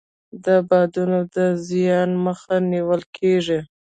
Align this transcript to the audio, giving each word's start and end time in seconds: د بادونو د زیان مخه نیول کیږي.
د 0.45 0.47
بادونو 0.69 1.19
د 1.35 1.37
زیان 1.67 2.09
مخه 2.25 2.55
نیول 2.71 3.01
کیږي. 3.17 3.59